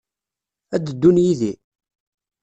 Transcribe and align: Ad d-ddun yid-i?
Ad 0.75 0.81
d-ddun 0.85 1.21
yid-i? 1.23 1.53